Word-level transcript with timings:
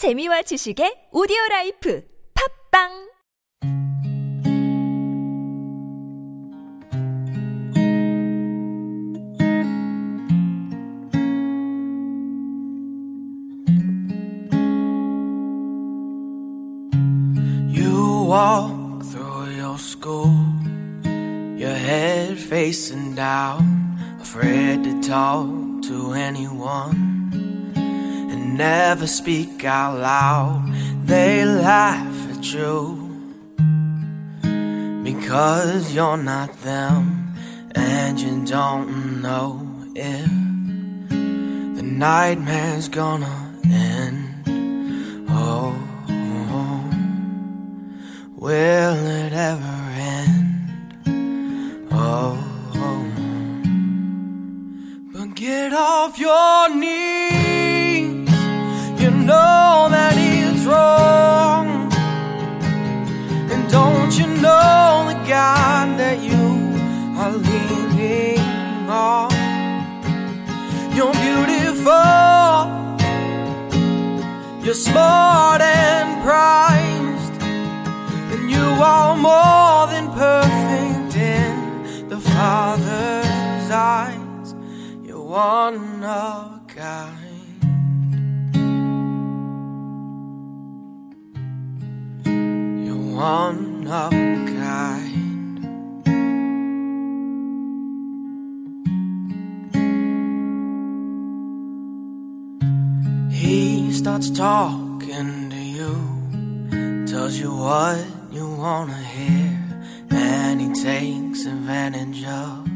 재미와 0.00 0.40
지식의 0.48 1.12
오디오 1.12 1.36
라이프 1.50 2.00
팝빵 2.32 2.88
walk 18.24 19.02
through 19.10 19.50
your 19.58 19.76
school, 19.76 20.32
your 21.58 21.76
head 21.76 22.38
facing 22.38 23.14
down, 23.14 23.98
afraid 24.22 24.82
to 24.84 25.02
talk 25.02 25.50
to 25.82 26.14
anyone, 26.14 27.09
never 28.60 29.06
speak 29.06 29.64
out 29.64 29.98
loud. 29.98 30.60
They 31.06 31.46
laugh 31.46 32.16
at 32.32 32.44
you 32.52 32.76
because 35.02 35.94
you're 35.94 36.22
not 36.32 36.50
them, 36.60 37.34
and 37.74 38.20
you 38.20 38.44
don't 38.44 39.22
know 39.22 39.66
if 39.94 40.30
the 41.78 41.86
nightmare's 42.06 42.88
gonna 42.90 43.38
end. 43.64 44.28
Oh. 45.30 45.74
Will 48.36 49.00
it 49.22 49.32
ever 49.50 49.78
end? 50.16 50.46
Oh, 51.90 52.36
but 55.12 55.34
get 55.34 55.72
off 55.72 56.18
your 56.18 56.74
knees. 56.74 57.39
Know 59.30 59.88
that 59.96 60.14
it's 60.16 60.64
wrong, 60.64 61.66
and 63.52 63.62
don't 63.70 64.12
you 64.18 64.26
know 64.26 65.06
the 65.10 65.18
God 65.28 65.86
that 66.02 66.18
you 66.28 66.44
are 67.20 67.34
leaning 67.48 68.88
on? 68.88 69.30
You're 70.96 71.16
beautiful. 71.26 72.60
You're 74.64 74.82
smart 74.90 75.60
and 75.62 76.08
prized. 76.24 77.34
And 78.32 78.50
you 78.50 78.66
are 78.94 79.16
more 79.16 79.86
than 79.92 80.06
perfect 80.26 81.14
in 81.16 82.08
the 82.08 82.18
Father's 82.18 83.70
eyes. 83.70 84.54
You're 85.04 85.22
one 85.22 86.02
of 86.02 86.52
a 86.56 86.60
starts 104.00 104.30
talking 104.30 105.50
to 105.50 105.56
you, 105.76 105.94
tells 107.06 107.38
you 107.38 107.54
what 107.54 108.02
you 108.32 108.48
wanna 108.48 108.96
hear, 108.96 109.60
and 110.08 110.58
he 110.58 110.68
takes 110.72 111.44
advantage 111.44 112.24
of 112.24 112.66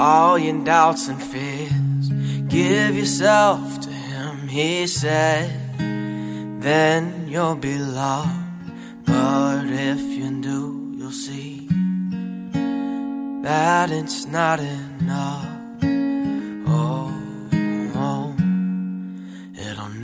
all 0.00 0.38
your 0.38 0.62
doubts 0.62 1.08
and 1.08 1.20
fears. 1.20 2.08
Give 2.46 2.94
yourself 2.94 3.80
to 3.80 3.90
him, 3.90 4.46
he 4.46 4.86
said, 4.86 5.50
then 6.62 7.26
you'll 7.26 7.56
be 7.56 7.76
loved. 7.76 8.30
But 9.04 9.64
if 9.66 10.00
you 10.00 10.40
do, 10.40 10.94
you'll 10.96 11.10
see 11.10 11.66
that 13.42 13.90
it's 13.90 14.24
not 14.26 14.60
enough. 14.60 15.48
Oh, 16.68 17.23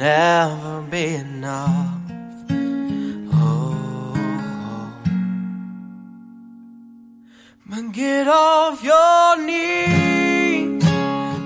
never 0.01 0.81
be 0.91 1.15
enough. 1.17 2.01
Oh, 3.35 4.95
but 7.67 7.93
get 7.93 8.27
off 8.27 8.83
your 8.83 9.37
knees. 9.47 10.83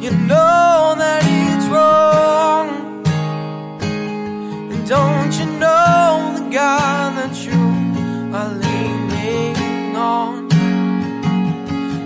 You 0.04 0.12
know 0.30 0.94
that 1.02 1.22
it's 1.42 1.66
wrong. 1.74 2.68
And 4.72 4.82
don't 4.88 5.32
you 5.40 5.46
know 5.58 6.34
the 6.36 6.44
God 6.58 7.08
that 7.18 7.34
you 7.46 7.60
are 8.38 8.52
leaning 8.64 9.96
on? 9.96 10.48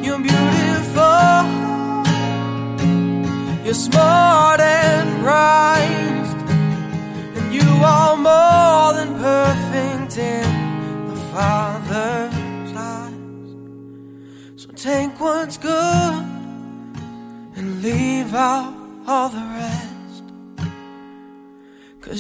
You're 0.02 0.22
beautiful. 0.30 1.44
You're 3.66 3.74
smart 3.74 4.17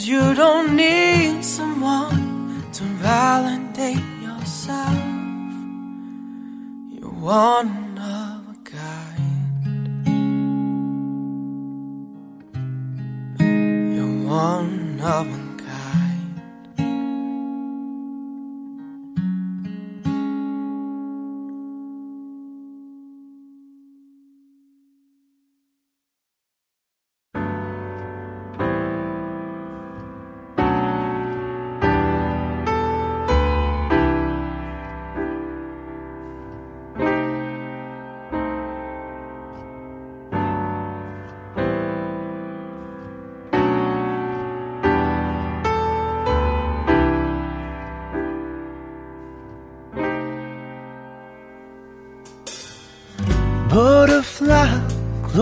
you 0.08 0.34
don't 0.34 0.74
need 0.74 1.44
someone 1.44 2.64
to 2.72 2.82
validate 2.82 4.08
yourself. 4.22 4.96
You're 6.90 7.10
one 7.10 7.87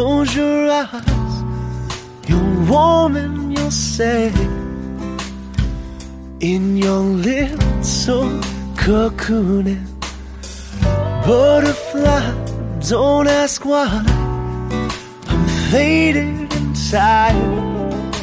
close 0.07 0.37
your 0.37 0.71
eyes. 0.71 1.35
You're 2.29 2.71
warm 2.71 3.17
and 3.17 3.53
you're 3.57 3.73
safe 3.73 4.39
in 6.39 6.77
your 6.77 7.03
little 7.29 8.29
cocooning. 8.83 9.87
Butterfly, 11.27 12.23
don't 12.89 13.27
ask 13.27 13.65
why. 13.65 13.89
I'm 15.31 15.45
faded 15.73 16.53
and 16.59 16.73
tired, 16.91 18.15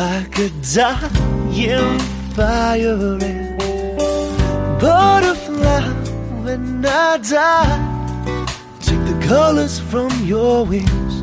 like 0.00 0.36
a 0.46 0.48
dying 0.74 2.00
fire. 2.34 3.18
Butterfly, 4.80 5.82
when 6.44 6.84
I 6.84 7.18
die. 7.18 7.85
Colors 9.28 9.80
from 9.80 10.08
your 10.24 10.64
wings 10.64 11.14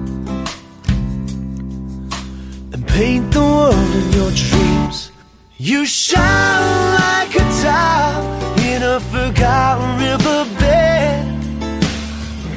and 2.73 2.85
paint 2.85 3.31
the 3.31 3.39
world 3.39 3.95
in 3.95 4.11
your 4.11 4.29
dreams. 4.31 5.09
You 5.57 5.85
shine 5.85 6.95
like 6.99 7.33
a 7.33 7.45
tile 7.63 8.23
in 8.59 8.83
a 8.83 8.99
forgotten 8.99 9.89
riverbed. 10.03 11.23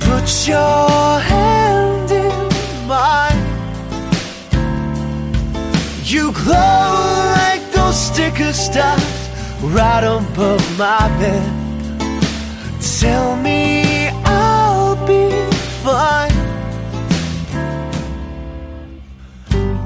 Put 0.01 0.49
your 0.49 1.21
hand 1.21 2.11
in 2.11 2.89
mine. 2.89 3.41
You 6.03 6.33
glow 6.33 7.35
like 7.39 7.63
those 7.71 7.97
sticker 7.97 8.53
stars 8.53 9.29
right 9.63 10.03
above 10.03 10.65
my 10.77 11.07
bed. 11.21 11.53
Tell 12.99 13.37
me 13.37 14.09
I'll 14.25 14.97
be 15.07 15.36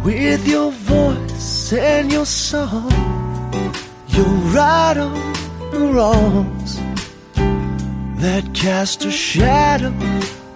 with 0.03 0.49
your 0.49 0.71
voice 0.73 1.73
and 1.75 2.11
your 2.11 2.25
song. 2.25 2.91
You'll 4.09 4.41
right 4.57 4.97
on 4.97 5.13
the 5.73 5.81
wrongs 5.93 6.77
that 8.23 8.45
cast 8.55 9.05
a 9.05 9.11
shadow 9.11 9.93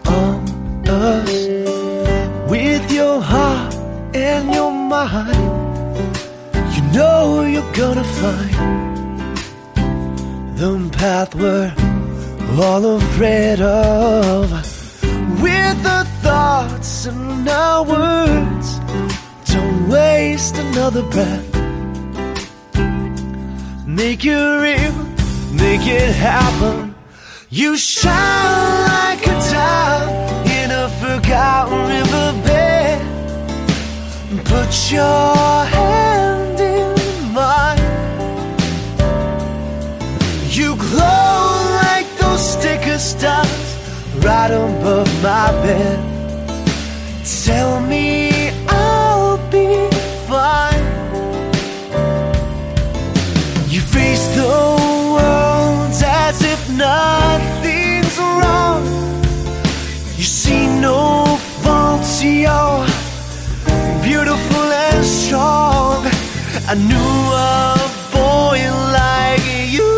on 0.06 0.88
us. 0.88 1.30
With 2.50 2.90
your 2.90 3.20
heart 3.20 3.74
and 4.14 4.54
your 4.54 4.72
mind, 4.72 6.16
you 6.74 6.82
know 6.96 7.42
you're 7.42 7.72
gonna 7.72 8.04
find 8.04 9.36
the 10.56 10.88
path 10.98 11.34
we're 11.34 11.74
all 12.58 12.96
afraid 12.96 13.60
of. 13.60 14.73
With 15.44 15.82
the 15.82 16.04
thoughts 16.22 17.04
and 17.04 17.46
our 17.46 17.84
words, 17.84 18.78
don't 19.52 19.90
waste 19.90 20.56
another 20.56 21.02
breath. 21.02 21.50
Make 23.86 24.24
it 24.24 24.44
real, 24.64 24.96
make 25.52 25.86
it 25.86 26.14
happen. 26.14 26.94
You 27.50 27.76
shine 27.76 28.74
like 28.92 29.26
a 29.26 29.36
diamond 29.52 30.50
in 30.60 30.70
a 30.70 30.88
forgotten 31.02 31.80
riverbed. 31.92 33.00
Put 34.46 34.70
your 34.90 35.36
hand 35.76 36.58
in 36.58 36.88
mine. 37.34 37.84
You 40.48 40.74
glow 40.76 41.80
like 41.84 42.08
those 42.16 42.42
sticker 42.54 42.98
stars 42.98 43.63
right 44.24 44.50
above 44.50 45.08
my 45.22 45.50
bed. 45.62 45.98
Tell 47.44 47.80
me 47.80 48.30
I'll 48.68 49.36
be 49.50 49.88
fine. 50.26 50.84
You 53.68 53.80
face 53.80 54.26
the 54.34 54.56
world 55.14 55.92
as 55.92 56.42
if 56.42 56.60
nothing's 56.70 58.16
wrong. 58.18 58.82
You 60.16 60.24
see 60.24 60.66
no 60.80 61.36
faults, 61.62 62.22
you're 62.22 62.86
beautiful 64.02 64.66
and 64.86 65.04
strong. 65.04 66.06
I 66.66 66.74
knew 66.88 67.14
a 67.52 67.76
boy 68.10 68.58
like 68.98 69.44
you, 69.70 69.90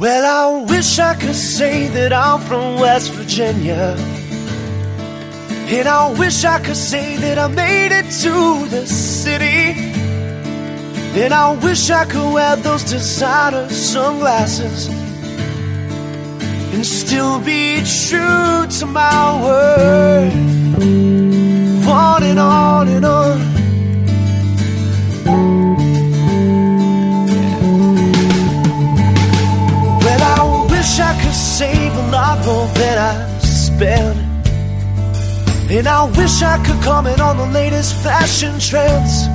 Well, 0.00 0.24
I 0.24 0.64
wish 0.64 0.98
I 0.98 1.14
could 1.14 1.34
say 1.34 1.86
that 1.88 2.10
I'm 2.10 2.40
from 2.40 2.80
West 2.80 3.12
Virginia. 3.12 3.94
And 5.68 5.86
I 5.86 6.10
wish 6.18 6.42
I 6.42 6.58
could 6.58 6.74
say 6.74 7.18
that 7.18 7.38
I 7.38 7.48
made 7.48 7.92
it 7.92 8.06
to 8.22 8.66
the 8.70 8.86
city. 8.86 9.92
And 11.20 11.34
I 11.34 11.54
wish 11.54 11.90
I 11.90 12.06
could 12.06 12.32
wear 12.32 12.56
those 12.56 12.82
designer 12.82 13.68
sunglasses 13.68 14.88
and 16.72 16.86
still 16.86 17.38
be 17.38 17.82
true 17.84 18.66
to 18.78 18.86
my 18.86 19.44
word. 19.44 20.32
On 21.86 22.22
and 22.22 22.38
on 22.38 22.88
and 22.88 23.04
on. 23.04 23.49
Save 31.32 31.92
a 31.94 32.10
lot 32.10 32.44
more 32.44 32.66
than 32.74 32.98
I 32.98 33.38
spend. 33.38 34.30
And 35.70 35.86
I 35.86 36.04
wish 36.18 36.42
I 36.42 36.56
could 36.64 36.82
comment 36.82 37.20
on 37.20 37.36
the 37.36 37.46
latest 37.46 37.94
fashion 38.02 38.58
trends. 38.58 39.26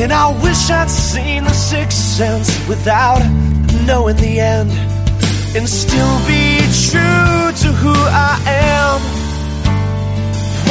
And 0.00 0.12
I 0.12 0.26
wish 0.42 0.70
I'd 0.70 0.90
seen 0.90 1.44
the 1.44 1.52
sixth 1.52 1.98
sense 1.98 2.48
without 2.68 3.22
knowing 3.86 4.16
the 4.16 4.40
end. 4.40 4.70
And 5.56 5.68
still 5.68 6.18
be 6.26 6.58
true 6.88 7.46
to 7.62 7.68
who 7.82 7.94
I 7.94 8.34
am. 8.46 9.00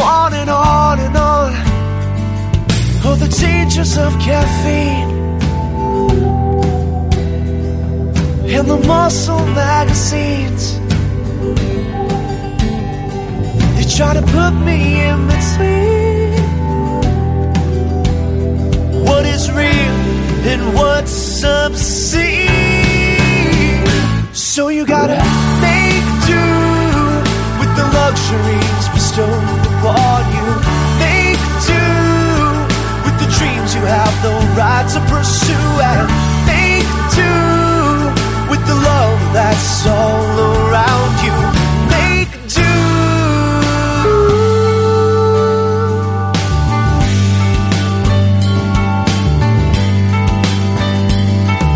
On 0.01 0.33
and 0.33 0.50
on 0.50 1.00
and 1.00 1.15
on. 1.15 1.53
Oh, 3.05 3.15
the 3.19 3.27
dangers 3.27 3.97
of 3.97 4.12
caffeine. 4.19 5.23
And 8.55 8.67
the 8.69 8.77
muscle 8.88 9.45
magazines. 9.48 10.77
They 13.75 13.86
try 13.98 14.13
to 14.13 14.22
put 14.22 14.53
me 14.69 15.01
in 15.10 15.19
between 15.33 16.33
what 19.07 19.25
is 19.25 19.50
real 19.51 19.98
and 20.51 20.62
what's 20.75 21.43
obscene. 21.43 22.48
So 24.33 24.67
you 24.67 24.86
gotta 24.86 25.17
make 25.67 26.05
do 26.29 26.45
with 27.60 27.72
the 27.79 27.86
luxuries 28.00 28.86
bestowed 28.93 29.65
upon 29.72 30.22
you. 30.36 30.48
Make 31.01 31.41
do 31.74 31.83
with 33.05 33.15
the 33.17 33.29
dreams 33.38 33.74
you 33.74 33.81
have 33.81 34.15
the 34.22 34.36
right 34.55 34.88
to 34.93 35.00
pursue 35.12 35.69
and 35.81 36.23
that's 39.53 39.86
all 39.86 40.39
around 40.51 41.13
you. 41.25 41.38
Make 41.95 42.31
do. 42.57 42.74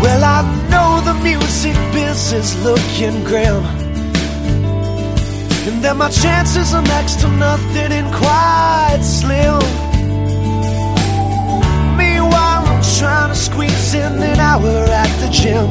Well, 0.02 0.22
I 0.36 0.40
know 0.72 0.90
the 1.08 1.14
music 1.22 1.76
is 2.40 2.50
looking 2.64 3.16
grim. 3.24 3.62
And 5.68 5.84
that 5.84 5.96
my 5.96 6.10
chances 6.10 6.74
are 6.74 6.86
next 6.96 7.20
to 7.20 7.28
nothing 7.28 7.92
and 8.00 8.08
quite 8.14 9.02
slim. 9.02 9.60
Meanwhile, 12.02 12.64
I'm 12.72 12.82
trying 12.98 13.30
to 13.34 13.38
squeeze 13.48 13.94
in 13.94 14.12
an 14.32 14.40
hour 14.40 14.76
at 15.04 15.12
the 15.22 15.28
gym 15.30 15.68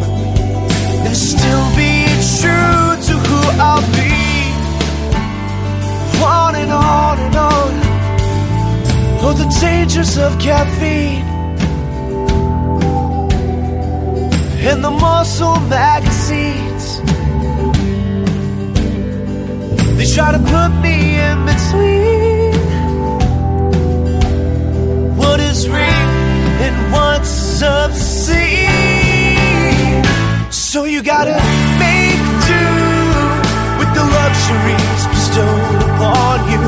and 1.08 1.16
still 1.16 1.66
be 1.76 1.87
true 2.42 2.90
to 3.08 3.14
who 3.28 3.40
I'll 3.68 3.88
be. 3.98 4.14
On 6.24 6.56
and 6.56 6.72
on 6.72 7.20
and 7.26 7.36
on. 7.36 7.74
Oh, 9.24 9.34
the 9.34 9.48
dangers 9.62 10.18
of 10.18 10.38
caffeine 10.40 11.26
and 14.70 14.84
the 14.84 14.92
muscle 14.92 15.60
magazines. 15.62 16.86
They 19.98 20.08
try 20.16 20.32
to 20.38 20.42
put 20.54 20.72
me 20.86 20.96
in 21.28 21.38
between 21.52 22.54
what 25.18 25.40
is 25.40 25.68
real 25.68 26.10
and 26.66 26.76
what's 26.94 27.62
obscene. 27.64 28.78
So 30.52 30.84
you 30.84 31.02
gotta 31.02 31.40
do 32.52 32.64
with 33.80 33.92
the 33.98 34.06
luxuries 34.20 35.02
bestowed 35.14 35.82
upon 35.90 36.36
you. 36.52 36.62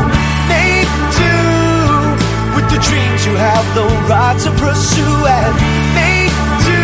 Make 0.51 0.91
do 1.21 1.37
with 2.55 2.67
the 2.73 2.79
dreams 2.87 3.19
you 3.27 3.35
have 3.35 3.65
the 3.79 3.87
right 4.11 4.37
to 4.45 4.51
pursue 4.63 5.15
and 5.37 5.53
make 5.99 6.35
do 6.69 6.83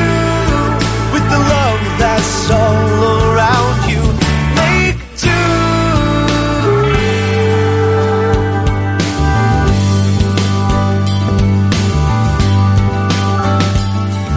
with 1.13 1.25
the 1.33 1.41
love 1.53 1.81
that's 2.01 2.51
all 2.51 3.01
around 3.31 3.77
you. 3.91 4.03
Make 4.61 4.99
do. 5.25 5.41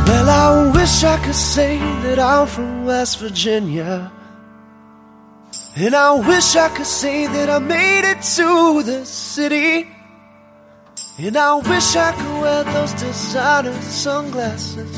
Well, 0.09 0.29
I 0.29 0.71
wish 0.75 1.05
I 1.05 1.17
could 1.25 1.35
say 1.35 1.79
that 2.05 2.19
I'm 2.19 2.47
from 2.47 2.87
West 2.87 3.19
Virginia. 3.19 4.11
And 5.81 5.95
I 5.95 6.11
wish 6.11 6.57
I 6.57 6.69
could 6.71 6.87
say 6.87 7.29
that 7.29 7.49
I 7.49 7.61
made 7.61 8.05
it 8.05 8.21
to 8.37 8.83
the 8.83 9.07
city. 9.07 9.87
And 11.17 11.37
I 11.37 11.55
wish 11.55 11.95
I 11.95 12.11
could 12.11 12.41
wear 12.43 12.65
those 12.65 12.93
designer 12.95 13.81
sunglasses 13.83 14.93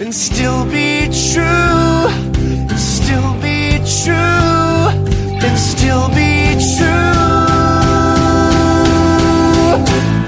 and 0.00 0.12
still 0.12 0.64
be 0.64 1.06
true, 1.30 2.08
and 2.42 2.72
still 2.72 3.34
be 3.40 3.78
true, 4.02 4.90
and 5.46 5.56
still 5.56 6.08
be 6.08 6.58
true. 6.74 7.18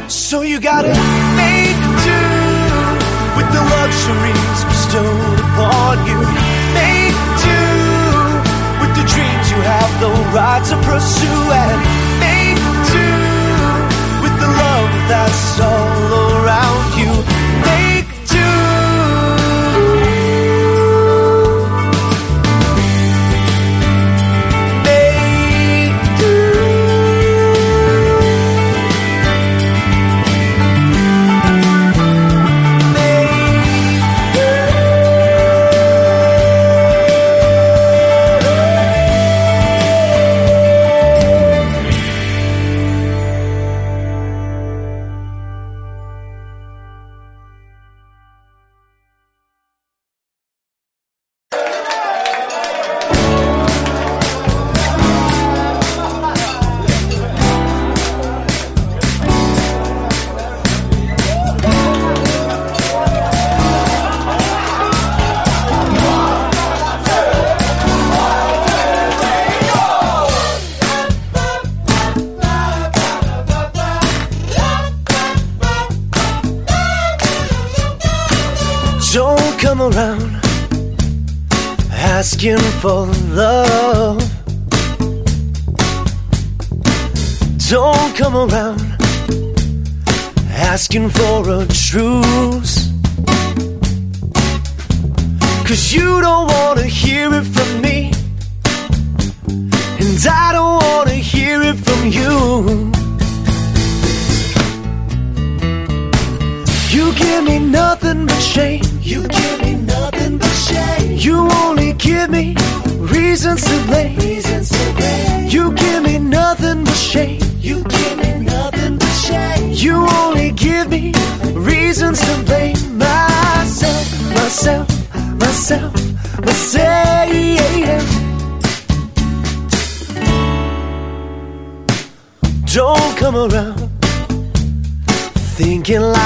So 0.09 0.43
you 0.43 0.61
gotta 0.61 0.95
make 1.43 1.81
do 2.07 2.23
with 3.37 3.49
the 3.51 3.63
luxuries 3.75 4.65
bestowed 4.71 5.41
upon 5.41 6.07
you. 6.07 6.50
Have 9.71 10.01
the 10.01 10.11
right 10.35 10.65
to 10.71 10.77
pursue, 10.83 11.43
and 11.63 12.00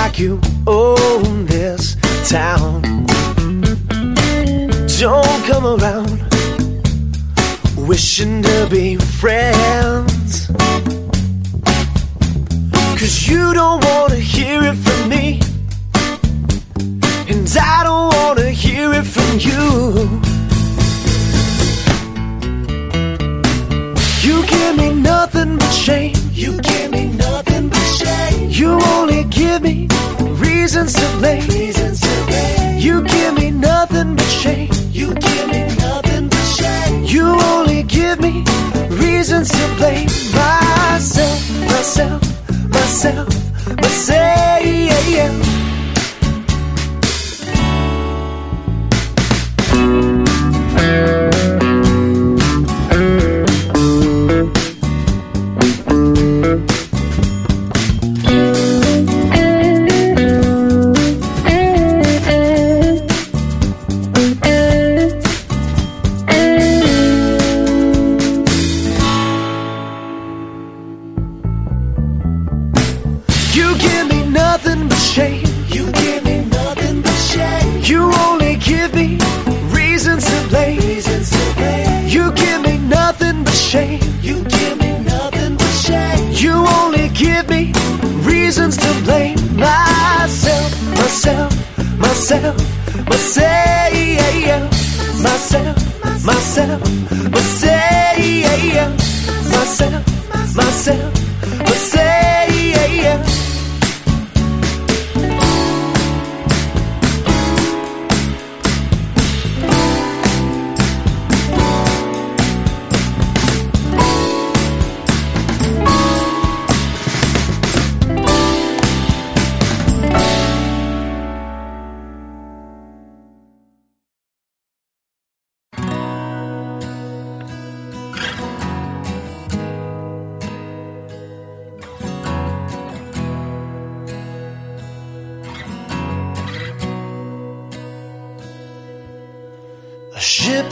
like 0.07 0.19
you 0.19 0.39
own 0.67 1.47
this 1.47 1.97
town. 2.29 2.83
Don't 5.01 5.41
come 5.51 5.67
around 5.77 6.21
wishing 7.89 8.43
to 8.43 8.69
be 8.71 8.97
friends. 8.97 10.49
Cause 12.99 13.27
you 13.29 13.55
don't 13.55 13.83
wanna 13.87 14.17
hear 14.17 14.61
it 14.71 14.77
from 14.87 15.09
me. 15.09 15.41
And 17.31 17.49
I 17.75 17.81
don't 17.89 18.09
wanna 18.15 18.51
hear 18.51 18.93
it 19.01 19.07
from 19.15 19.33
you. 19.49 19.65
You 24.27 24.47
give 24.55 24.77
me 24.77 24.89
nothing 25.13 25.57
but 25.57 25.71
shame. 25.71 26.15
You 26.31 26.61
give 26.61 26.91
me 26.91 27.14
reasons 30.65 30.95
to 30.95 31.19
blame. 31.19 31.47
Reasons 31.49 32.01
to 32.01 32.25
blame. 32.27 32.79
You 32.79 33.03
give 33.03 33.35
me 33.35 33.51
nothing 33.51 34.17
but 34.17 34.31
shame. 34.43 34.71
You 34.91 35.13
give 35.15 35.49
me 35.49 35.63
nothing 35.77 36.29
but 36.29 36.45
shame. 36.57 37.05
You 37.05 37.27
only 37.53 37.83
give 37.83 38.19
me 38.19 38.43
reasons 38.89 39.51
to 39.51 39.65
blame 39.77 40.09
myself, 40.33 41.41
myself, 41.69 42.23
myself, 42.71 43.29
myself. 43.77 44.45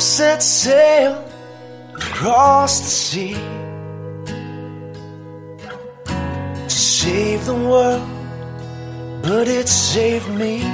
Set 0.03 0.43
sail 0.43 1.15
across 1.95 2.81
the 2.81 2.93
sea 3.09 3.35
to 6.65 6.71
save 6.71 7.47
the 7.47 7.55
world, 7.55 8.09
but 9.23 9.47
it 9.47 9.69
saved 9.69 10.29
me. 10.31 10.65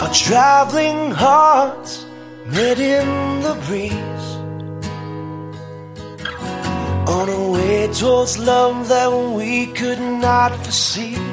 Our 0.00 0.12
traveling 0.12 1.12
hearts 1.12 2.04
met 2.46 2.80
in 2.80 3.40
the 3.46 3.54
breeze 3.66 4.28
on 7.16 7.28
a 7.28 7.50
way 7.52 7.86
towards 7.92 8.38
love 8.38 8.88
that 8.88 9.08
we 9.38 9.66
could 9.66 10.00
not 10.00 10.50
foresee. 10.64 11.31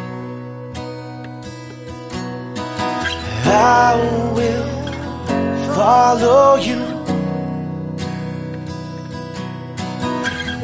I 3.52 3.96
will 4.36 5.74
follow 5.74 6.56
you. 6.58 6.82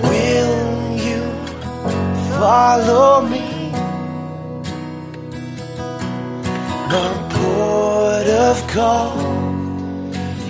Will 0.04 0.98
you 1.08 1.22
follow 2.38 3.22
me? 3.28 3.72
My 6.92 7.12
port 7.34 8.28
of 8.28 8.68
call 8.68 9.18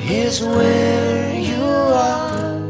is 0.09 0.41
where 0.41 1.39
you 1.39 1.63
are. 1.63 2.61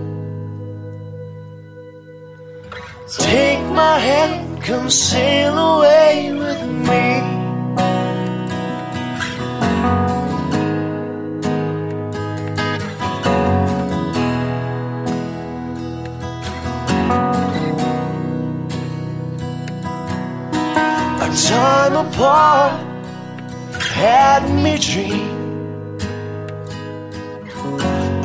Take 3.19 3.63
my 3.71 3.99
hand, 3.99 4.61
come 4.63 4.89
sail 4.89 5.57
away 5.57 6.31
with 6.33 6.61
me. 6.87 7.34
Time 21.95 22.07
apart 22.07 22.73
had 23.81 24.43
me 24.63 24.77
dream 24.77 25.97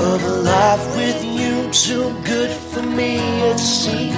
of 0.01 0.25
a 0.25 0.35
life 0.53 0.97
with 0.97 1.25
you, 1.25 1.71
too 1.71 2.13
good 2.25 2.51
for 2.51 2.83
me 2.83 3.19
it 3.51 3.59
seemed. 3.59 4.15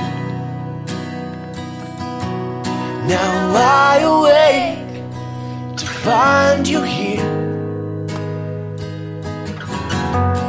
Now 3.08 3.32
I 3.54 3.98
awake 4.14 5.76
to 5.76 5.86
find 5.86 6.66
you 6.66 6.82
here. 6.82 7.30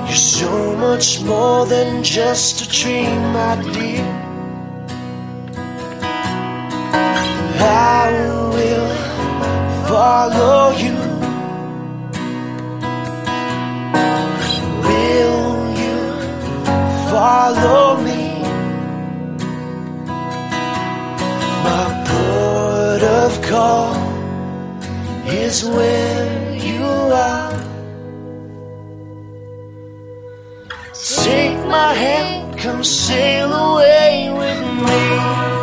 You're 0.07 0.25
so 0.39 0.75
much 0.77 1.21
more 1.21 1.65
than 1.65 2.03
just 2.03 2.61
a 2.61 2.69
dream, 2.69 3.21
my 3.33 3.55
dear. 3.73 4.23
I 7.65 8.42
follow 9.93 10.71
you. 10.83 10.97
Will 14.87 15.49
you 15.83 15.99
follow 17.11 17.85
me? 18.07 18.23
My 21.67 21.85
port 22.09 23.03
of 23.21 23.31
call 23.49 23.93
is 25.43 25.63
where 25.63 26.55
you 26.67 26.85
are. 27.29 27.53
Take 31.23 31.59
my 31.77 31.93
hand, 32.03 32.57
come 32.57 32.83
sail 32.83 33.49
away 33.53 34.31
with 34.41 34.61
me. 34.87 35.62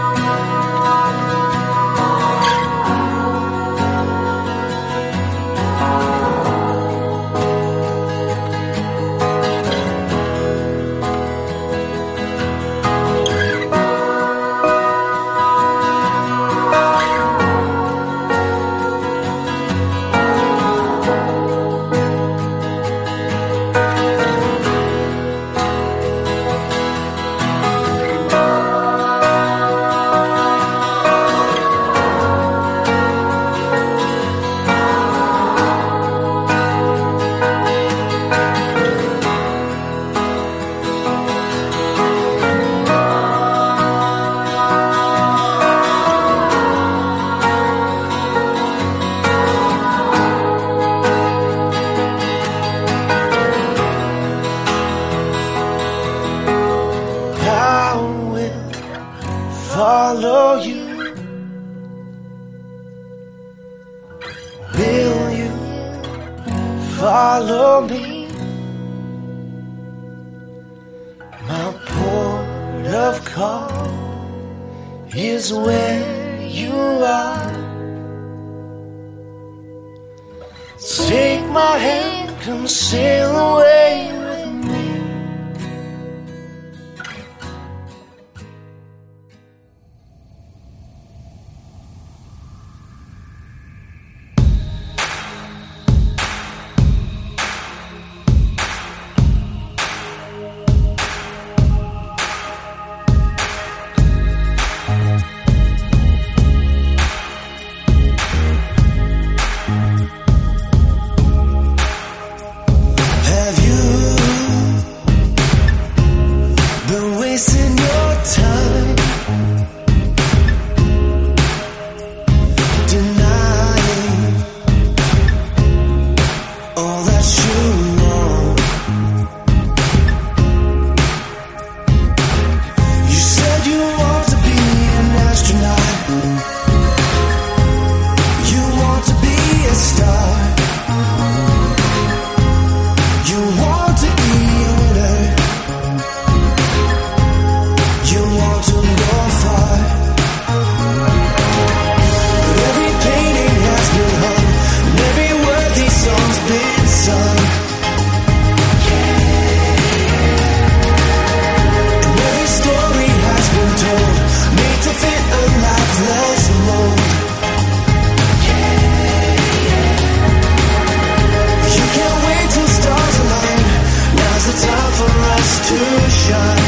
to 175.71 176.11
shine. 176.11 176.60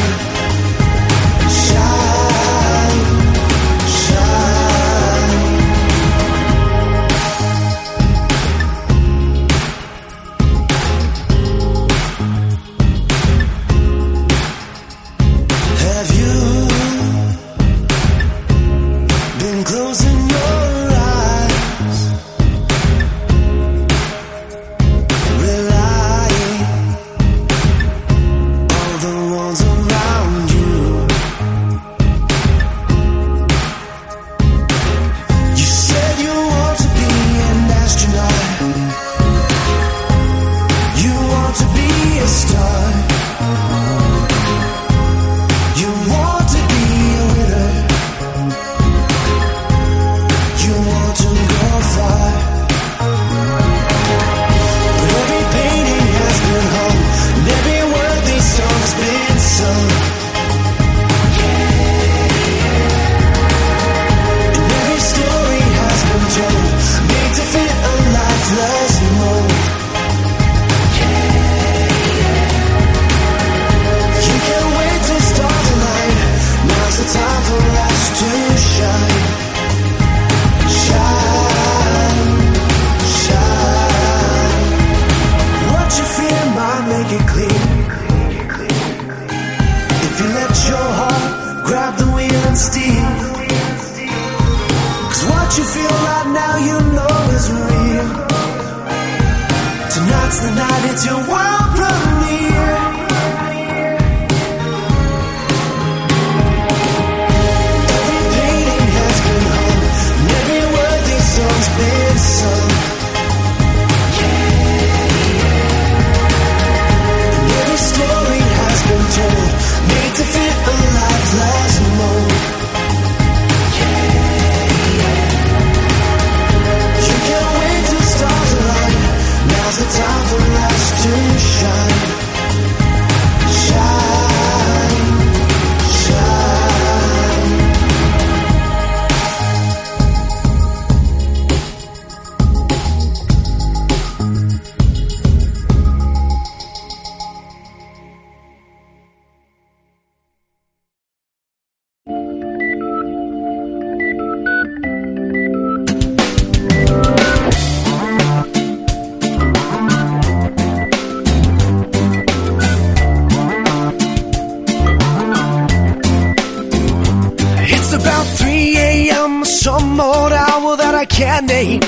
Can't 171.07 171.47
name. 171.47 171.81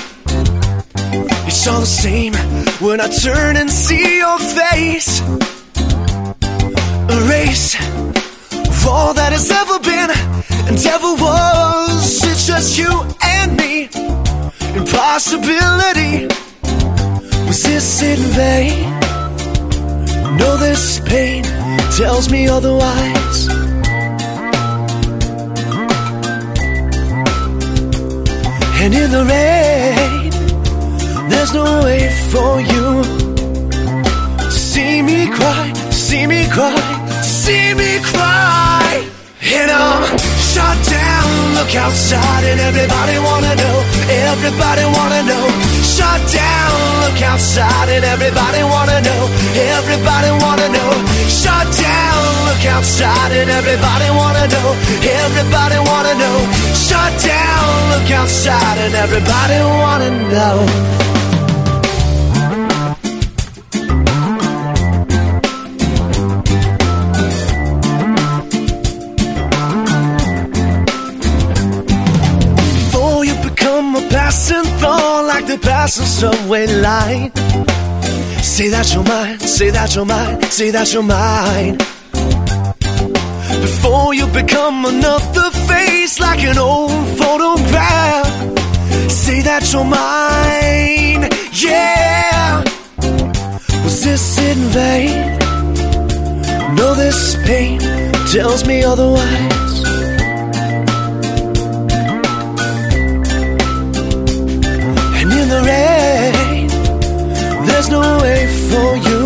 It's 1.47 1.67
all 1.69 1.81
the 1.81 1.87
same 1.87 2.35
when 2.81 3.01
I 3.01 3.09
turn 3.09 3.57
and 3.57 3.71
see 3.71 4.19
your 4.19 4.39
face. 4.39 5.21
A 7.17 7.19
race 7.29 7.75
of 7.75 8.87
all 8.89 9.15
that 9.15 9.31
has 9.31 9.51
ever 9.51 9.79
been 9.79 10.11
and 10.69 10.87
ever 10.87 11.13
was. 11.15 12.25
It's 12.25 12.47
just 12.47 12.77
you 12.77 12.91
and 13.23 13.57
me. 13.57 13.89
Impossibility. 14.75 16.27
Was 17.47 17.63
this 17.63 18.03
in 18.03 18.19
vain? 18.33 18.91
No, 20.39 20.57
this 20.57 21.01
pain 21.01 21.45
tells 21.97 22.31
me 22.31 22.49
otherwise. 22.49 23.64
And 28.85 28.93
in 28.93 29.11
the 29.11 29.25
rain, 29.25 30.31
there's 31.31 31.55
no 31.55 31.65
way 31.85 32.03
for 32.31 32.61
you 32.61 32.87
see 34.51 35.01
me 35.01 35.27
cry, 35.31 35.73
see 35.91 36.27
me 36.27 36.47
cry, 36.51 36.77
see 37.23 37.73
me 37.73 37.99
cry. 38.13 39.09
And 39.41 39.71
I'm 39.71 40.05
shut 40.53 40.77
down. 40.85 41.29
Look 41.57 41.75
outside, 41.75 42.45
and 42.51 42.61
everybody 42.61 43.17
wanna 43.29 43.55
know. 43.57 43.77
Everybody 44.29 44.85
wanna 44.97 45.23
know. 45.31 45.45
Shut 45.97 46.21
down. 46.29 46.75
Look 47.05 47.23
outside, 47.23 47.89
and 47.89 48.05
everybody 48.05 48.63
wanna 48.75 49.01
know. 49.01 49.23
Everybody 49.79 50.31
wanna 50.45 50.69
know. 50.77 50.91
Shut 51.41 51.67
down. 51.73 51.84
Outside, 52.67 53.33
and 53.33 53.51
everybody 53.51 54.11
wanna 54.11 54.47
know. 54.49 54.77
Everybody 55.25 55.79
wanna 55.91 56.15
know. 56.23 56.39
Shut 56.75 57.13
down. 57.23 57.91
Look 57.93 58.11
outside, 58.11 58.79
and 58.79 58.95
everybody 58.95 59.59
wanna 59.83 60.11
know. 60.33 60.67
Before 72.75 73.25
you 73.25 73.35
become 73.49 73.97
a 73.97 74.03
passing 74.11 74.65
thought 74.81 75.25
like 75.27 75.47
the 75.47 75.59
passing 75.59 76.07
subway 76.07 76.67
line. 76.67 77.33
Say 78.43 78.69
that 78.69 78.93
you're 78.93 79.05
mine, 79.05 79.39
say 79.41 79.71
that 79.71 79.95
you're 79.95 80.05
mine, 80.05 80.43
say 80.51 80.71
that 80.71 80.93
you're 80.93 81.03
mine. 81.03 81.79
Before 83.65 84.13
you 84.13 84.27
become 84.27 84.85
another 84.85 85.51
face 85.69 86.21
like 86.21 86.43
an 86.45 86.59
old 86.59 87.07
photograph. 87.17 88.29
Say 89.11 89.41
that 89.41 89.63
you're 89.73 89.89
mine, 90.03 91.23
yeah. 91.67 92.63
Was 93.83 94.05
this 94.05 94.39
in 94.51 94.59
vain? 94.77 95.39
No, 96.77 96.95
this 96.95 97.37
pain 97.47 97.81
tells 98.35 98.67
me 98.67 98.85
otherwise. 98.85 99.75
And 105.19 105.29
in 105.41 105.47
the 105.55 105.61
rain, 105.73 106.69
there's 107.67 107.89
no 107.89 108.05
way 108.25 108.41
for 108.71 108.89
you 109.09 109.23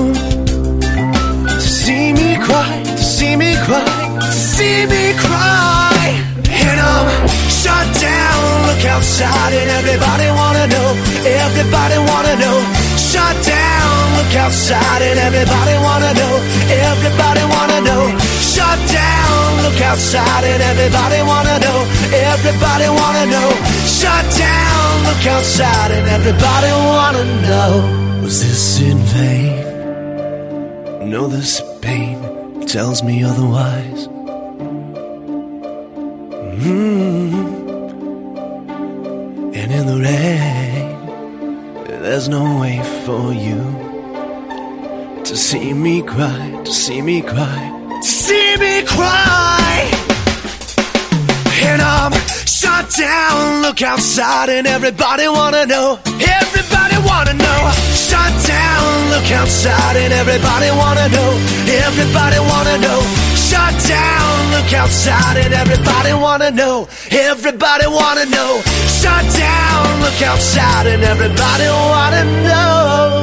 to 1.55 1.69
see 1.83 2.13
me 2.13 2.37
cry, 2.47 2.83
to 2.85 3.05
see 3.17 3.35
me 3.35 3.57
cry, 3.67 3.98
see 4.59 4.83
me 4.91 5.05
cry. 5.15 6.19
And 6.67 6.79
I'm 6.93 7.07
shut 7.63 7.87
down. 8.11 8.43
Look 8.69 8.83
outside, 8.95 9.53
and 9.61 9.71
everybody 9.79 10.29
wanna 10.41 10.67
know. 10.75 10.89
Everybody 11.47 11.99
wanna 12.11 12.35
know. 12.43 12.57
Shut 13.11 13.37
down. 13.57 13.95
Look 14.19 14.35
outside, 14.45 15.03
and 15.09 15.19
everybody 15.29 15.77
wanna 15.87 16.13
know. 16.21 16.35
Everybody 16.91 17.45
wanna 17.55 17.79
know. 17.89 18.03
Shut 18.55 18.79
down. 19.01 19.47
Look 19.65 19.81
outside, 19.91 20.45
and 20.53 20.61
everybody 20.73 21.21
wanna 21.31 21.57
know. 21.65 21.79
Everybody 22.33 22.89
wanna 23.01 23.25
know. 23.35 23.49
Shut 23.99 24.25
down. 24.47 24.89
Look 25.09 25.25
outside, 25.35 25.91
and 25.97 26.07
everybody 26.19 26.73
wanna 26.93 27.25
know. 27.47 27.73
Was 28.25 28.37
this 28.45 28.65
in 28.91 28.99
vain? 29.15 29.57
No, 31.15 31.23
this 31.37 31.53
pain 31.81 32.17
tells 32.67 32.99
me 33.09 33.17
otherwise. 33.31 34.18
And 39.61 39.73
in 39.73 39.87
the 39.87 39.99
rain, 40.03 40.97
there's 42.03 42.29
no 42.29 42.59
way 42.61 42.83
for 43.05 43.33
you 43.33 43.63
to 45.25 45.37
see 45.37 45.73
me 45.73 46.03
cry, 46.03 46.61
to 46.65 46.73
see 46.73 47.01
me 47.01 47.23
cry, 47.23 47.89
to 48.03 48.09
see 48.09 48.57
me 48.57 48.83
cry. 48.83 49.89
And 51.63 51.81
I'm 51.81 52.13
shut 52.45 52.91
down. 52.91 53.63
Look 53.63 53.81
outside, 53.83 54.49
and 54.49 54.67
everybody 54.67 55.29
wanna 55.29 55.65
know. 55.67 56.01
Everybody 56.07 56.97
wanna 57.07 57.35
know. 57.35 57.71
Shut 57.95 58.33
down. 58.47 59.11
Look 59.11 59.31
outside, 59.31 59.97
and 59.97 60.13
everybody 60.13 60.71
wanna 60.73 61.09
know. 61.09 61.39
Everybody 61.87 62.39
wanna 62.41 62.79
know. 62.79 63.01
Shut 63.37 63.75
down. 63.87 64.38
Look 64.51 64.73
outside, 64.73 65.37
and 65.45 65.53
everybody 65.55 66.13
wanna 66.13 66.51
know. 66.51 66.89
Everybody 67.11 67.87
wanna 67.87 68.27
know. 68.27 68.61
Shut 69.01 69.25
down. 69.37 70.01
Look 70.05 70.21
outside, 70.23 70.87
and 70.87 71.03
everybody 71.05 71.69
wanna 71.93 72.25
know. 72.47 73.18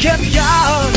graveyard. 0.00 0.94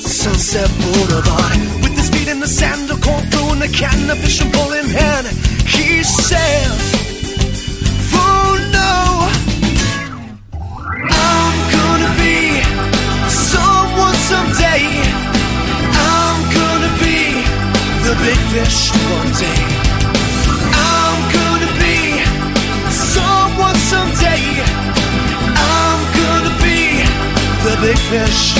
Sunset 0.00 0.70
Boulevard 0.80 1.58
with 1.82 1.96
his 1.96 2.08
feet 2.10 2.28
in 2.28 2.40
the 2.40 2.48
sand, 2.48 2.90
a 2.90 2.96
corn 2.96 3.24
blue 3.30 3.52
and 3.52 3.62
a 3.62 3.68
can, 3.68 4.10
a 4.10 4.16
fishing 4.16 4.50
pole 4.52 4.72
in 4.72 4.86
hand. 4.86 5.26
He 5.66 6.02
says, 6.02 6.78
"Oh 8.12 8.58
no, 8.78 9.28
I'm 11.30 11.56
gonna 11.76 12.12
be 12.24 12.62
someone 13.28 14.16
someday. 14.30 14.82
I'm 15.92 16.40
gonna 16.58 16.92
be 17.04 17.18
the 18.06 18.14
big 18.24 18.40
fish 18.52 18.90
one 19.14 19.32
day." 19.40 19.75
Big 27.86 27.98
fish 27.98 28.56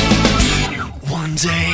one 1.10 1.34
day. 1.34 1.70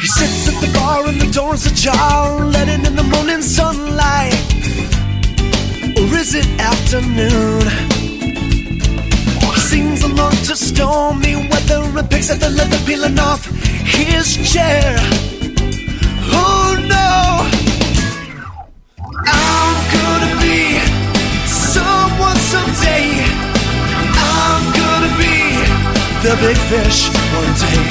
He 0.00 0.06
sits 0.06 0.48
at 0.50 0.60
the 0.60 0.70
bar 0.72 1.06
and 1.08 1.20
the 1.20 1.30
door's 1.32 1.66
ajar, 1.66 2.44
letting 2.44 2.86
in 2.86 2.94
the 2.94 3.02
morning 3.02 3.42
sunlight. 3.42 4.34
Or 5.98 6.16
is 6.20 6.32
it 6.36 6.46
afternoon? 6.60 7.62
Sings 9.70 10.02
along 10.04 10.36
to 10.48 10.54
stormy 10.54 11.34
weather 11.50 11.82
and 11.98 12.08
picks 12.08 12.30
at 12.30 12.38
the 12.38 12.50
leather 12.50 12.78
peeling 12.86 13.18
off 13.18 13.44
his 13.46 14.52
chair. 14.52 15.35
Big 26.40 26.56
fish 26.68 27.08
one 27.34 27.52
day. 27.54 27.86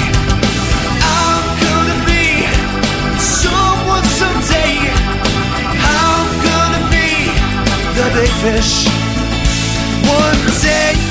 I'm 1.01 1.45
gonna 1.65 1.99
be 2.05 2.45
someone 3.17 4.03
someday. 4.03 4.77
I'm 5.81 6.27
gonna 6.49 6.83
be 6.91 7.09
the 7.97 8.07
big 8.13 8.31
fish 8.43 8.87
one 10.07 10.61
day. 10.61 11.04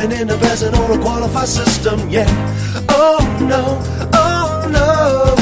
Living 0.00 0.20
in 0.20 0.28
the 0.28 0.36
present 0.38 0.76
or 0.78 0.92
a 0.92 0.98
qualified 0.98 1.48
system. 1.48 2.08
Yeah. 2.08 2.26
Oh 2.88 3.18
no. 3.40 3.78
Oh 4.12 4.68
no. 4.70 5.34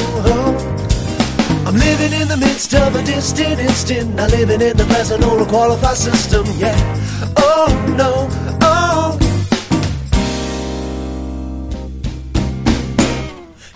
I'm 1.66 1.76
living 1.76 2.12
in 2.20 2.28
the 2.28 2.36
midst 2.36 2.74
of 2.74 2.94
a 2.96 3.02
distant 3.02 3.60
instant. 3.60 4.16
Not 4.16 4.30
living 4.30 4.60
in 4.60 4.76
the 4.76 4.84
present 4.84 5.24
or 5.24 5.40
a 5.42 5.46
qualified 5.46 5.96
system. 5.96 6.44
Yeah. 6.56 6.76
Oh 7.36 7.68
no. 7.96 8.28
Oh. 8.62 9.18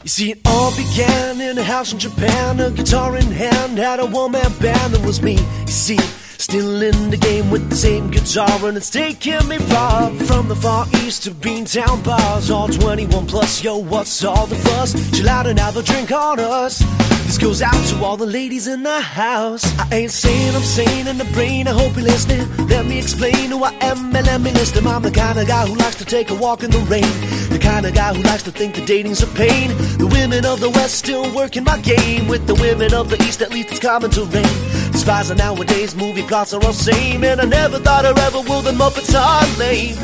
You 0.03 0.09
see, 0.09 0.31
it 0.33 0.41
all 0.47 0.75
began 0.75 1.41
in 1.41 1.59
a 1.59 1.63
house 1.63 1.93
in 1.93 1.99
Japan. 1.99 2.59
A 2.59 2.71
guitar 2.71 3.17
in 3.17 3.31
hand, 3.31 3.79
had 3.79 4.01
a 4.01 4.07
one 4.07 4.33
man 4.33 4.53
band 4.61 4.95
that 4.95 5.07
was 5.07 5.23
me. 5.23 5.35
You 5.35 5.73
see, 5.73 5.99
still 6.43 6.83
in 6.83 7.11
the 7.11 7.17
game 7.17 7.51
with 7.51 7.71
the 7.71 7.77
same 7.77 8.11
guitar, 8.11 8.67
and 8.67 8.77
it's 8.77 8.91
taking 8.91 9.47
me 9.47 9.59
far 9.59 10.11
from 10.27 10.49
the 10.49 10.57
far 10.57 10.87
east 11.05 11.23
to 11.23 11.31
Beantown 11.31 12.03
bars. 12.03 12.51
All 12.51 12.69
21 12.69 13.27
plus, 13.27 13.63
yo, 13.63 13.77
what's 13.79 14.25
all 14.25 14.47
the 14.47 14.57
fuss? 14.57 14.93
Chill 15.17 15.29
out 15.29 15.47
and 15.47 15.59
have 15.59 15.77
a 15.77 15.83
drink 15.83 16.11
on 16.11 16.41
us. 16.41 16.81
This 17.27 17.39
goes 17.39 17.63
out 17.63 17.83
to 17.91 18.05
all 18.05 18.17
the 18.17 18.27
ladies 18.27 18.67
in 18.67 18.83
the 18.83 19.01
house. 19.01 19.65
I 19.79 19.89
ain't 19.95 20.11
saying 20.11 20.55
I'm 20.55 20.63
sane 20.63 21.07
in 21.07 21.17
the 21.17 21.25
brain. 21.33 21.69
I 21.69 21.73
hope 21.73 21.95
you're 21.97 22.05
listening. 22.05 22.45
Let 22.67 22.87
me 22.87 22.99
explain 22.99 23.51
who 23.51 23.63
I 23.63 23.73
am 23.81 24.15
and 24.15 24.27
let 24.27 24.41
me 24.41 24.51
list 24.51 24.75
them. 24.75 24.87
I'm 24.89 25.03
the 25.03 25.11
kind 25.11 25.39
of 25.39 25.47
guy 25.47 25.67
who 25.67 25.77
likes 25.77 25.97
to 25.97 26.05
take 26.05 26.31
a 26.31 26.35
walk 26.35 26.63
in 26.65 26.71
the 26.71 26.81
rain. 26.91 27.11
The 27.51 27.59
kind 27.59 27.87
of 27.87 27.95
guy 27.95 28.13
who 28.13 28.23
likes 28.23 28.43
to 28.43 28.51
think 28.51 28.75
that 28.75 28.87
dating's 28.87 29.23
a 29.23 29.29
pain. 29.29 29.69
The 29.97 30.09
women 30.09 30.45
of 30.45 30.61
the 30.61 30.71
West 30.71 30.97
still 30.97 31.33
working 31.35 31.65
my 31.65 31.79
game. 31.81 32.27
With 32.29 32.47
the 32.47 32.55
women 32.55 32.93
of 32.93 33.09
the 33.09 33.17
East, 33.23 33.41
at 33.41 33.51
least 33.51 33.71
it's 33.71 33.81
common 33.81 34.11
to 34.11 34.25
Despise 34.93 35.31
of 35.31 35.39
nowadays, 35.39 35.95
movie 35.97 36.23
plots 36.23 36.53
are 36.53 36.63
all 36.65 36.73
same. 36.73 37.25
And 37.25 37.41
I 37.41 37.45
never 37.45 37.79
thought 37.79 38.05
I 38.05 38.11
ever 38.27 38.41
will, 38.49 38.63
the 38.63 38.73
Muppets 38.73 39.15
are 39.15 39.59
lame. 39.59 39.97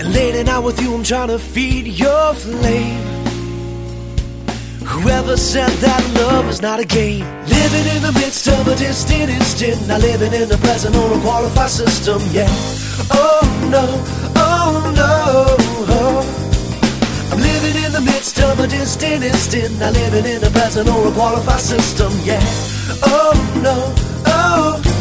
And 0.00 0.12
late 0.12 0.34
at 0.34 0.46
night 0.46 0.60
with 0.60 0.80
you, 0.80 0.94
I'm 0.94 1.04
trying 1.04 1.28
to 1.28 1.38
feed 1.38 1.86
your 1.86 2.34
flame. 2.34 3.02
Whoever 4.86 5.36
said 5.36 5.68
that 5.68 6.02
love 6.14 6.48
is 6.48 6.62
not 6.62 6.80
a 6.80 6.84
game? 6.86 7.26
Living 7.46 7.86
in 7.94 8.02
the 8.02 8.12
midst 8.12 8.48
of 8.48 8.66
a 8.66 8.74
distant 8.76 9.30
instant, 9.30 9.86
not 9.88 10.00
living 10.00 10.32
in 10.32 10.48
the 10.48 10.56
present 10.58 10.96
or 10.96 11.18
a 11.18 11.20
qualified 11.20 11.70
system. 11.70 12.20
Yeah. 12.32 12.48
Oh 13.10 13.42
no, 13.70 13.84
oh 14.36 14.92
no. 14.96 15.56
Oh. 15.92 16.45
I'm 17.30 17.40
living 17.40 17.84
in 17.84 17.92
the 17.92 18.00
midst 18.00 18.38
of 18.40 18.60
a 18.60 18.66
distant 18.66 19.24
instant, 19.24 19.78
not 19.80 19.92
living 19.92 20.26
in 20.26 20.44
a 20.44 20.50
present 20.50 20.88
or 20.88 21.08
a 21.08 21.12
qualified 21.12 21.60
system. 21.60 22.12
Yeah. 22.24 22.40
Oh 23.02 23.60
no, 23.62 23.94
oh. 24.26 24.96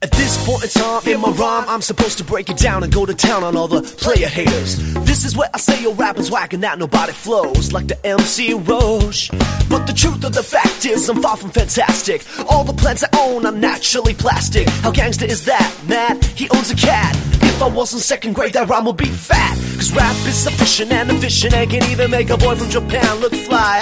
At 0.00 0.12
this 0.12 0.46
point 0.46 0.62
in 0.62 0.70
time 0.70 1.08
in 1.08 1.20
my 1.20 1.30
rhyme, 1.30 1.64
I'm 1.68 1.82
supposed 1.82 2.18
to 2.18 2.24
break 2.24 2.48
it 2.48 2.56
down 2.56 2.84
and 2.84 2.92
go 2.92 3.04
to 3.04 3.14
town 3.14 3.42
on 3.42 3.56
all 3.56 3.66
the 3.66 3.82
player 3.82 4.28
haters. 4.28 4.78
This 5.04 5.24
is 5.24 5.36
where 5.36 5.48
I 5.52 5.58
say 5.58 5.82
your 5.82 5.94
rapping's 5.94 6.30
whacking 6.30 6.64
out, 6.64 6.78
nobody 6.78 7.12
flows 7.12 7.72
like 7.72 7.88
the 7.88 8.06
MC 8.06 8.54
Roche. 8.54 9.28
But 9.68 9.86
the 9.86 9.92
truth 9.92 10.22
of 10.24 10.32
the 10.34 10.42
fact 10.44 10.86
is, 10.86 11.08
I'm 11.08 11.20
far 11.20 11.36
from 11.36 11.50
fantastic. 11.50 12.24
All 12.48 12.62
the 12.62 12.72
plants 12.72 13.02
I 13.02 13.08
own 13.18 13.44
I'm 13.44 13.58
naturally 13.58 14.14
plastic. 14.14 14.68
How 14.84 14.92
gangster 14.92 15.26
is 15.26 15.44
that, 15.46 15.76
Matt? 15.88 16.24
He 16.24 16.48
owns 16.50 16.70
a 16.70 16.76
cat. 16.76 17.16
If 17.58 17.64
I 17.64 17.68
was 17.70 17.92
in 17.92 17.98
second 17.98 18.34
grade, 18.34 18.52
that 18.52 18.68
rhyme 18.68 18.84
would 18.84 18.96
be 18.96 19.06
fat. 19.06 19.56
Cause 19.74 19.92
rap 19.92 20.14
is 20.28 20.36
sufficient 20.36 20.92
and 20.92 21.10
efficient 21.10 21.54
and 21.54 21.68
can 21.68 21.82
even 21.90 22.08
make 22.08 22.30
a 22.30 22.36
boy 22.36 22.54
from 22.54 22.70
Japan 22.70 23.18
look 23.18 23.34
fly. 23.34 23.80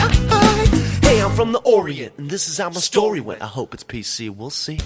Hey, 1.03 1.21
I'm 1.21 1.31
from 1.33 1.53
the 1.53 1.59
Orient, 1.59 2.15
and 2.17 2.31
this 2.31 2.49
is 2.49 2.57
how 2.57 2.71
my 2.71 2.81
story 2.81 3.21
went. 3.21 3.43
I 3.43 3.47
hope 3.47 3.75
it's 3.75 3.85
PC, 3.85 4.31
we'll 4.31 4.49
see. 4.49 4.81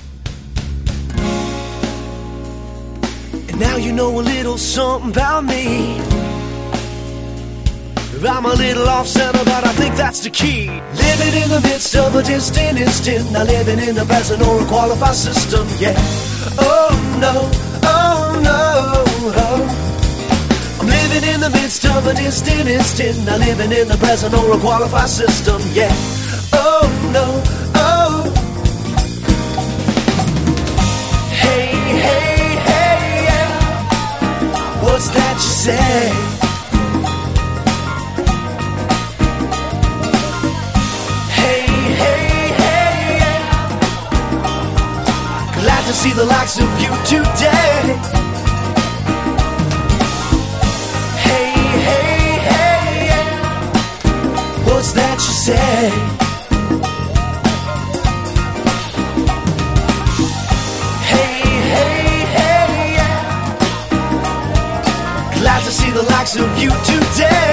And 3.32 3.60
now 3.60 3.76
you 3.76 3.92
know 3.92 4.10
a 4.18 4.22
little 4.22 4.58
something 4.58 5.12
about 5.12 5.44
me. 5.44 6.00
I'm 8.26 8.44
a 8.44 8.54
little 8.54 8.88
off 8.88 9.06
center, 9.06 9.44
but 9.44 9.64
I 9.68 9.72
think 9.74 9.94
that's 9.94 10.18
the 10.18 10.30
key. 10.30 10.66
Living 10.66 11.42
in 11.42 11.48
the 11.48 11.60
midst 11.62 11.94
of 11.94 12.16
a 12.16 12.24
distant 12.24 12.80
instant, 12.80 13.30
not 13.30 13.46
living 13.46 13.78
in 13.78 13.94
the 13.94 14.04
present 14.04 14.42
or 14.42 14.60
a 14.60 14.66
qualified 14.66 15.14
system. 15.14 15.64
Yeah. 15.78 15.94
Oh 16.58 17.18
no, 17.20 17.69
I'm 20.80 20.86
living 20.86 21.24
in 21.34 21.40
the 21.40 21.50
midst 21.50 21.84
of 21.86 22.06
a 22.06 22.14
distant 22.14 22.68
instant, 22.68 23.24
not 23.26 23.40
living 23.40 23.72
in 23.72 23.88
the 23.88 23.96
present 23.98 24.34
or 24.34 24.52
a 24.52 24.58
qualified 24.58 25.08
system. 25.08 25.60
Yeah. 25.72 25.92
Oh 26.52 26.88
no, 27.12 27.42
oh. 27.74 28.24
Hey, 31.30 31.72
hey, 32.06 32.56
hey, 32.70 33.24
yeah. 33.28 33.48
What's 34.82 35.08
that 35.10 35.34
you 35.34 35.52
say? 35.66 36.10
Hey, 41.40 41.66
hey, 42.02 42.24
hey, 42.62 43.18
yeah. 43.20 43.40
Glad 45.60 45.82
to 45.86 45.92
see 45.92 46.12
the 46.12 46.24
likes 46.24 46.58
of 46.58 46.80
you 46.80 46.90
today. 47.04 48.29
What's 54.80 54.92
that 54.94 55.16
you 55.16 55.34
say? 55.46 55.90
Hey, 61.12 61.34
hey, 61.74 62.24
hey, 62.38 62.96
yeah. 62.96 63.20
Glad 65.34 65.60
to 65.66 65.70
see 65.70 65.90
the 65.90 66.02
likes 66.04 66.34
of 66.36 66.48
you 66.62 66.70
today. 66.88 67.52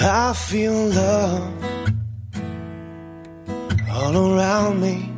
I 0.00 0.32
feel 0.32 0.72
love 0.72 1.52
all 3.90 4.16
around 4.16 4.80
me 4.80 5.12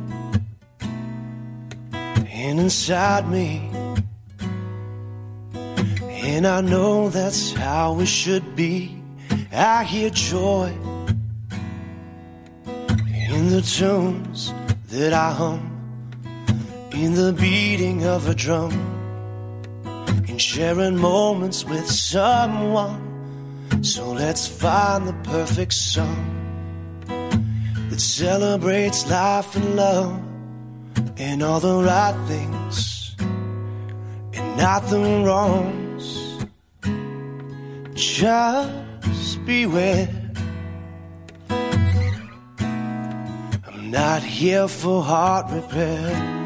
and 2.33 2.59
inside 2.59 3.29
me. 3.29 3.68
And 6.39 6.47
I 6.47 6.61
know 6.61 7.09
that's 7.09 7.51
how 7.51 7.99
it 7.99 8.05
should 8.05 8.55
be. 8.55 9.03
I 9.51 9.83
hear 9.83 10.09
joy 10.09 10.71
in 12.65 13.49
the 13.49 13.61
tunes 13.61 14.53
that 14.87 15.11
I 15.11 15.33
hum, 15.33 15.59
in 16.93 17.13
the 17.15 17.33
beating 17.33 18.05
of 18.05 18.29
a 18.29 18.33
drum, 18.33 18.71
in 20.29 20.37
sharing 20.37 20.95
moments 20.95 21.65
with 21.65 21.85
someone. 21.85 23.83
So 23.83 24.09
let's 24.13 24.47
find 24.47 25.09
the 25.09 25.17
perfect 25.29 25.73
song 25.73 26.23
that 27.89 27.99
celebrates 27.99 29.05
life 29.11 29.57
and 29.57 29.75
love 29.75 30.21
and 31.17 31.43
all 31.43 31.59
the 31.59 31.83
right 31.83 32.15
things 32.29 33.13
and 33.19 34.55
not 34.55 34.89
the 34.89 34.99
wrongs. 35.25 35.88
Just 37.99 39.45
beware. 39.45 40.07
I'm 43.67 43.91
not 43.91 44.23
here 44.23 44.69
for 44.69 45.03
heart 45.03 45.51
repair. 45.51 46.37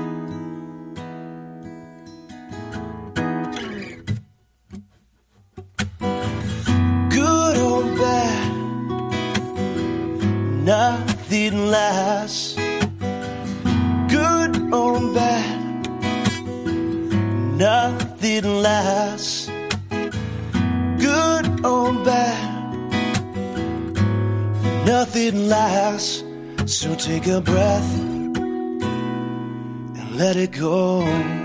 good 7.11 7.57
or 7.69 7.83
bad, 8.01 8.51
nothing 10.65 11.67
lasts. 11.67 12.55
Good 14.09 14.73
or 14.73 14.99
bad, 15.13 15.59
nothing 17.59 18.45
lasts. 18.63 19.32
Bad, 22.03 22.85
nothing 24.85 25.47
lasts. 25.47 26.23
So 26.65 26.95
take 26.95 27.27
a 27.27 27.39
breath 27.39 27.99
and 29.99 30.15
let 30.17 30.35
it 30.35 30.51
go. 30.51 31.42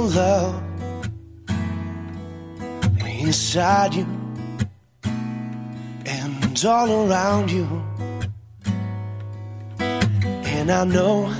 Love 0.00 0.62
inside 3.20 3.94
you 3.94 4.06
and 6.06 6.64
all 6.64 6.90
around 7.06 7.50
you. 7.50 7.66
And 9.78 10.70
I 10.70 10.84
know 10.84 11.32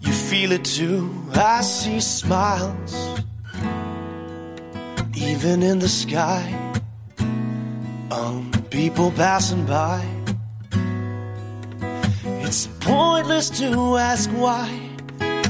you 0.00 0.12
feel 0.12 0.52
it 0.52 0.64
too. 0.64 1.10
I 1.34 1.62
see 1.62 2.00
smiles 2.00 3.20
even 5.16 5.62
in 5.62 5.80
the 5.80 5.88
sky 5.88 6.44
on 8.12 8.52
people 8.70 9.10
passing 9.10 9.66
by. 9.66 10.06
It's 12.46 12.68
pointless 12.80 13.50
to 13.58 13.96
ask 13.96 14.30
why. 14.30 14.81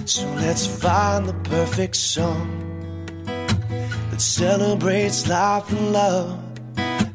So 0.05 0.27
let's 0.35 0.67
find 0.67 1.27
the 1.27 1.35
perfect 1.49 1.95
song 1.95 2.49
that 3.25 4.21
celebrates 4.21 5.29
life 5.29 5.71
and 5.71 5.93
love 5.93 6.39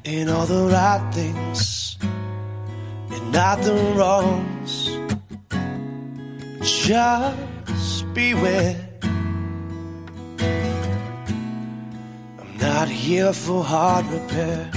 and 0.05 0.29
all 0.29 0.45
the 0.45 0.69
right 0.71 1.13
things 1.13 1.97
and 2.01 3.31
not 3.31 3.61
the 3.61 3.75
wrongs. 3.95 4.89
Just 6.61 8.13
beware. 8.13 8.77
I'm 12.39 12.57
not 12.57 12.87
here 12.87 13.33
for 13.33 13.63
heart 13.65 14.05
repair. 14.09 14.76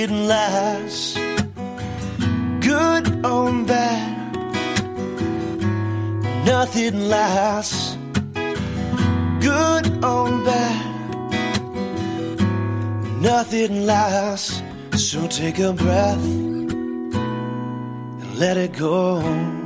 Nothing 0.00 0.26
lasts. 0.26 1.14
Good 2.60 3.06
or 3.22 3.52
bad, 3.64 4.34
nothing 6.46 7.08
lasts. 7.08 7.98
Good 9.40 10.02
or 10.02 10.30
bad, 10.44 11.32
nothing 13.20 13.84
lasts. 13.84 14.62
So 14.96 15.26
take 15.26 15.58
a 15.58 15.74
breath 15.74 16.24
and 16.24 17.12
let 18.38 18.56
it 18.56 18.72
go. 18.72 19.59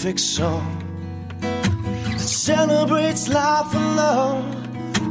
Perfect 0.00 0.20
song 0.20 0.64
that 1.42 2.18
celebrates 2.18 3.28
life 3.28 3.74
and 3.74 3.96
love 3.96 4.44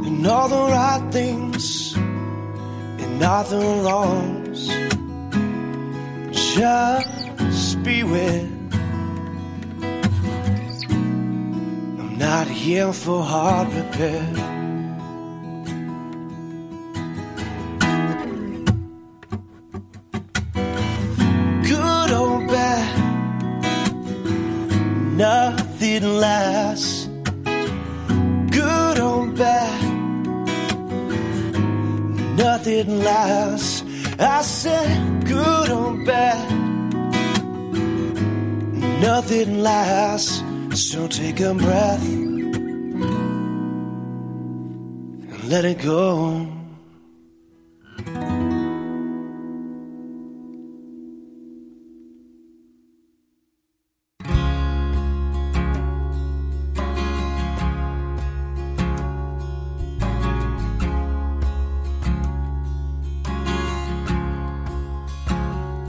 and 0.08 0.26
all 0.26 0.50
the 0.50 0.56
right 0.56 1.08
things 1.12 1.94
and 1.96 3.20
not 3.20 3.44
the 3.50 3.60
wrongs. 3.84 4.68
Just 6.56 7.84
beware. 7.84 8.50
I'm 12.00 12.18
not 12.18 12.48
here 12.48 12.92
for 12.92 13.24
heart 13.24 13.72
repair. 13.72 14.49
Lasts. 39.64 40.44
So 40.74 41.08
take 41.08 41.40
a 41.40 41.54
breath 41.54 42.08
and 42.08 43.04
let 45.50 45.66
it 45.66 45.82
go. 45.82 46.48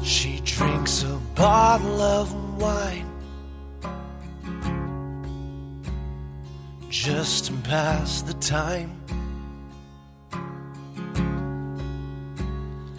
She 0.02 0.40
drinks 0.44 1.02
a 1.04 1.18
bottle 1.34 2.00
of 2.00 2.34
wine 2.60 3.09
just 7.02 7.46
to 7.46 7.52
pass 7.62 8.20
the 8.20 8.34
time. 8.34 8.90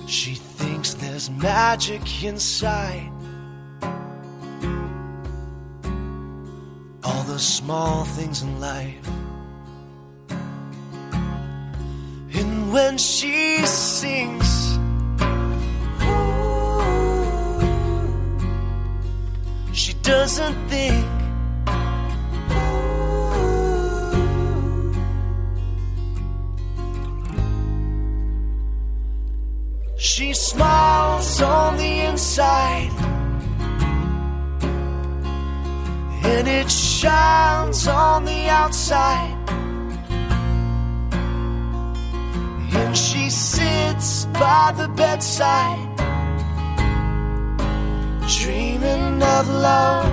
She 0.08 0.34
thinks 0.34 0.96
there's 0.96 1.30
magic 1.30 2.02
inside 2.24 3.12
all 7.04 7.24
the 7.26 7.38
small 7.38 8.06
things 8.06 8.42
in 8.42 8.60
life. 8.60 9.08
And 12.34 12.74
when 12.74 12.98
she 12.98 13.60
sings, 13.68 14.80
She 19.74 19.94
doesn't 20.04 20.70
think. 20.70 21.21
Smiles 30.52 31.42
on 31.42 31.78
the 31.78 31.94
inside, 32.10 32.92
and 36.34 36.46
it 36.46 36.70
shines 36.70 37.88
on 37.88 38.26
the 38.26 38.50
outside. 38.50 39.38
And 42.80 42.98
she 42.98 43.30
sits 43.30 44.26
by 44.44 44.74
the 44.76 44.90
bedside 44.90 45.88
dreaming 48.38 49.24
of 49.38 49.46
love. 49.68 50.12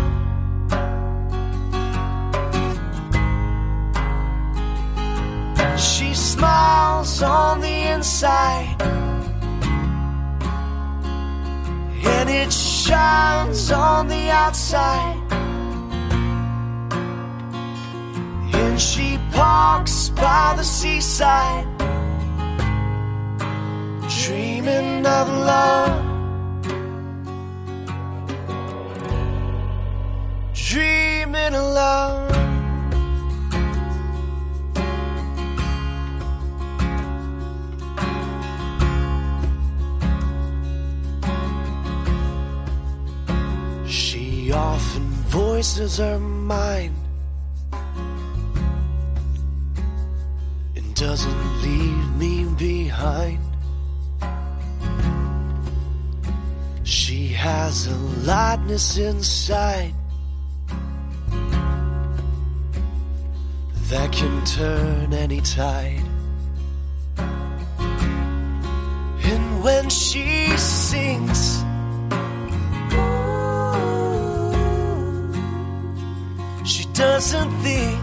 She 5.77 6.15
smiles 6.15 7.23
on 7.23 7.61
the 7.61 7.77
inside, 7.95 8.77
it 12.29 12.53
shines 12.53 13.71
on 13.71 14.09
the 14.09 14.31
outside. 14.31 15.17
And 18.55 18.81
she 18.81 19.19
parks 19.33 20.11
by 20.11 20.55
the 20.57 20.63
seaside, 20.65 21.67
dreaming 24.09 25.07
of 25.07 25.29
love. 25.29 26.09
dreaming 30.69 31.55
of 31.55 31.65
love. 31.73 32.48
Voices 45.39 46.01
are 46.01 46.19
mine 46.19 46.95
and 50.75 50.95
doesn't 50.97 51.63
leave 51.63 52.17
me 52.17 52.45
behind. 52.57 53.39
She 56.83 57.29
has 57.29 57.87
a 57.87 57.95
lightness 58.33 58.97
inside 58.99 59.95
that 63.91 64.11
can 64.11 64.45
turn 64.45 65.15
any 65.15 65.41
tide. 65.41 66.03
And 69.31 69.63
when 69.63 69.89
she 69.89 70.49
sings, 70.57 71.68
doesn't 76.99 77.53
think. 77.63 78.01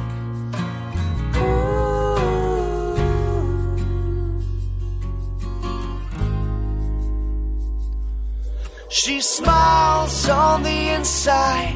She 8.90 9.20
smiles 9.20 10.30
on 10.30 10.64
the 10.64 10.80
inside. 10.96 11.76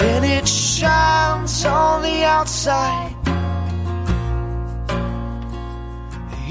and 0.00 0.24
it 0.24 0.48
shines 0.48 1.64
on 1.64 2.02
the 2.02 2.24
outside. 2.24 3.14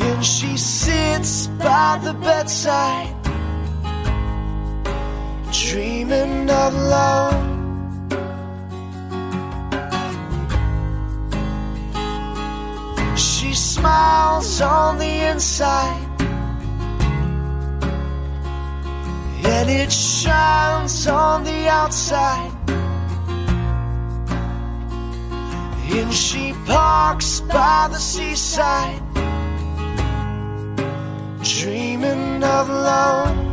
And 0.01 0.25
she 0.25 0.55
sits 0.57 1.47
by 1.47 1.99
the 2.03 2.13
bedside, 2.13 3.12
dreaming 5.74 6.47
of 6.51 6.71
love. 6.76 7.34
She 13.17 13.55
smiles 13.55 14.61
on 14.61 14.99
the 14.99 15.15
inside, 15.32 16.21
and 19.43 19.67
it 19.67 19.91
shines 19.91 21.07
on 21.07 21.43
the 21.43 21.67
outside. 21.67 22.51
And 25.89 26.13
she 26.13 26.53
parks 26.67 27.39
by 27.41 27.88
the 27.91 27.97
seaside, 27.97 29.01
dreaming 31.41 32.43
of 32.43 32.69
love. 32.69 33.52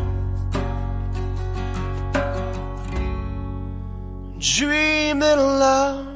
Dreaming 4.60 5.22
of 5.22 5.38
love. 5.38 6.09